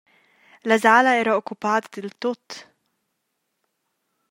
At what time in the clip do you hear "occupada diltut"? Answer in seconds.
1.41-2.57